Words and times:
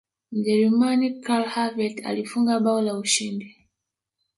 mjerumani 0.37 1.09
karl 1.27 1.47
havertz 1.57 2.05
alifunga 2.15 2.59
bao 2.71 2.81
la 2.81 2.93
ushindi 3.07 3.57